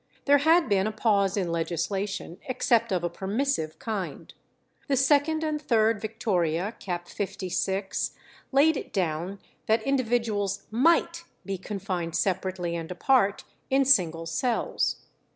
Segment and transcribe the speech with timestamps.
[0.25, 4.33] There had been a pause in legislation, except of a permissive kind.
[4.87, 7.07] The 2nd and 3rd Victoria, cap.
[7.07, 8.09] 56
[8.49, 15.05] (1839) laid it down that individuals might be confined separately and apart in single cells.